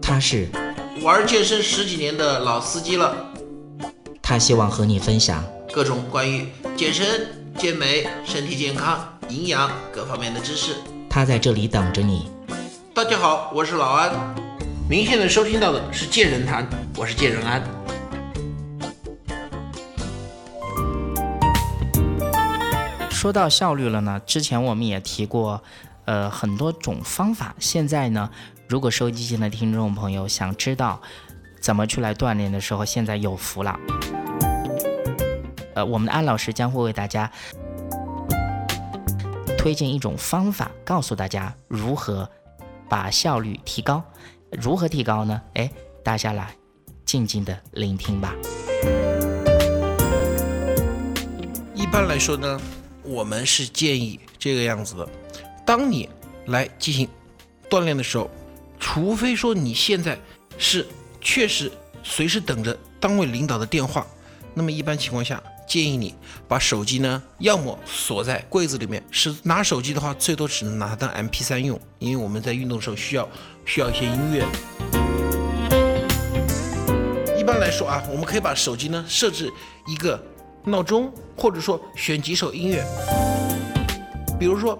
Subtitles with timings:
[0.00, 0.48] 他是
[1.02, 3.14] 玩健身十几年的老司机了，
[4.22, 7.28] 他希望和你分享各种关于健身、
[7.58, 10.76] 健美、身体健康、营养各方面的知识。
[11.10, 12.30] 他在这里等着你。
[12.94, 14.10] 大家好，我是老安。
[14.88, 16.66] 您现在收听到的是健人谈，
[16.96, 17.62] 我是健人安。
[23.10, 25.62] 说到效率了呢，之前我们也提过，
[26.06, 27.54] 呃，很多种方法。
[27.58, 28.30] 现在呢，
[28.68, 31.00] 如果收机前的听众朋友想知道
[31.58, 33.80] 怎么去来锻炼的时候，现在有福了。
[35.74, 37.32] 呃，我们的安老师将会为大家
[39.56, 42.28] 推荐一种方法，告诉大家如何
[42.90, 44.04] 把效率提高。
[44.52, 45.40] 如何提高呢？
[45.54, 45.70] 哎，
[46.04, 46.54] 大家来
[47.06, 48.34] 静静的聆听吧。
[51.74, 52.60] 一般来说呢。
[53.04, 55.08] 我们是建议这个样子的：
[55.64, 56.06] 当你
[56.48, 57.08] 来进行
[57.70, 58.30] 锻炼的时候，
[58.90, 60.18] 除非说你现在
[60.56, 60.84] 是
[61.20, 61.70] 确实
[62.02, 64.06] 随时等着单位领导的电话，
[64.54, 66.14] 那么一般情况下，建议你
[66.48, 73.28] 把手机呢，要么锁在柜子里面，是拿手机的话，最多只能拿它当 MP3 用，因为我们在运动的时候需要
[73.66, 74.42] 需要一些音乐。
[77.38, 79.52] 一般来说啊，我们可以把手机呢设置
[79.86, 80.18] 一个。
[80.64, 82.84] 闹钟，或者说选几首音乐，
[84.38, 84.78] 比如说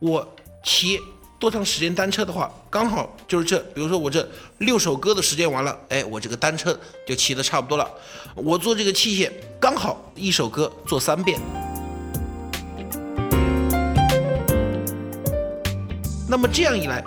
[0.00, 0.26] 我
[0.64, 0.98] 骑
[1.40, 7.90] 多长时间单车的话，刚好就是这，比如说我这六首歌的时间完了，哎，我这个单车就骑的差不多了。
[8.34, 11.40] 我做这个器械刚好一首歌做三遍，
[16.28, 17.02] 那么这样一来。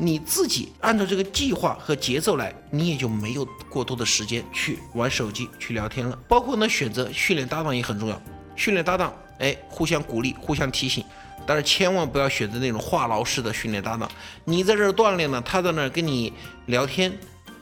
[0.00, 6.16] 你自己按照这个计划和节奏来，你也就没有过多的时间去玩手机、去聊天了。
[6.28, 8.22] 包括呢，选择训练搭档也很重要。
[8.54, 11.02] 训练搭档，哎，互相鼓励、互相提醒，
[11.46, 14.10] 但是千万不要选择那种话痨式的训练搭档。
[14.44, 16.32] 你在这儿锻炼呢，他在那儿跟你
[16.66, 17.12] 聊天，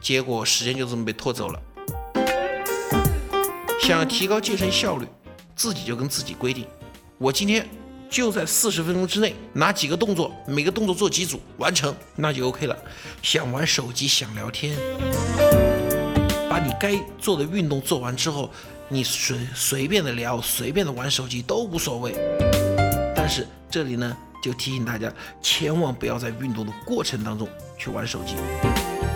[0.00, 1.60] 结果时间就这么被拖走了。
[3.80, 5.06] 想提高健身效率，
[5.56, 6.66] 自己就跟自己规定，
[7.18, 7.68] 我今天。
[8.10, 12.76] 就在四十分钟之内，拿几个动作，每个动作做几组，完成，那就 OK 了。
[13.22, 14.76] 想玩手机，想聊天，
[16.50, 18.50] 把你该做的运动做完之后，
[18.88, 22.12] 你随随便的聊，随便的玩手机都无所谓。
[23.30, 25.10] 是这里呢，就提醒大家，
[25.40, 27.48] 千万不要在运动的过程当中
[27.78, 28.34] 去玩手机。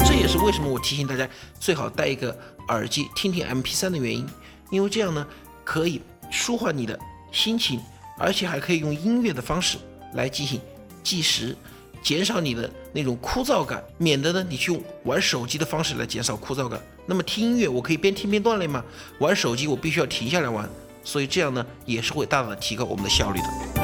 [0.07, 2.35] 这也是为什么我提醒大家最好戴一个
[2.69, 4.27] 耳机听听 MP3 的原因，
[4.71, 5.27] 因为这样呢，
[5.65, 6.99] 可以舒缓你的
[7.33, 7.81] 心情。
[8.17, 9.77] 而且还可以用音乐的方式
[10.13, 10.61] 来进行
[11.03, 11.57] 计时，
[12.01, 16.81] 减少你的那种枯燥感，免得呢你去玩手机的方式来减少枯燥感。
[17.07, 18.85] 那么听音乐，我可以边听边锻炼吗？
[19.19, 20.71] 玩手机我必须要停下来玩，
[21.03, 23.84] 所以这样呢也是会大大的提高我们的效率的。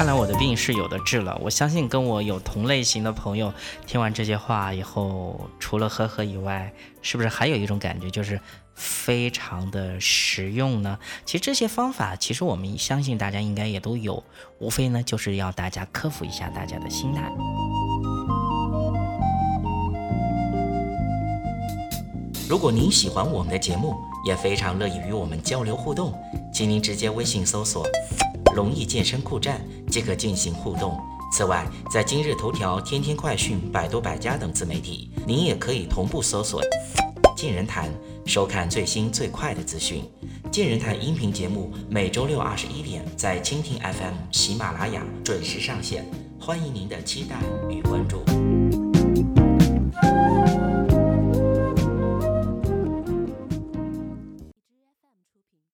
[0.00, 1.38] 看来我的病是有的治了。
[1.42, 3.52] 我相信跟我有同类型的朋友
[3.86, 6.72] 听完这些话以后，除了呵呵以外，
[7.02, 8.40] 是不是还有一种感觉就是？
[8.74, 10.98] 非常的实用呢。
[11.26, 14.24] 其实这些方法，其实我们相信大家应该也都有，
[14.58, 17.30] 无非呢就是要大家克服一下大家的心态。
[22.48, 23.94] 如果您喜欢我们的节目，
[24.24, 26.18] 也非常乐意与我们交流互动，
[26.50, 27.86] 请您直接微信搜索
[28.54, 30.98] “龙易健身酷站”即可进行互动。
[31.32, 36.60] 此外，在今日头条、天天快讯、百度百家等自媒体，您也可以同步搜索
[37.36, 37.88] “健人谈”。
[38.26, 40.04] 收看最新最快的资讯，
[40.50, 46.06] 《健人谈》音频节目每周六二十一点在蜻蜓 FM、喜马拉雅准时上线，
[46.38, 47.36] 欢迎您的期待
[47.68, 48.22] 与关注。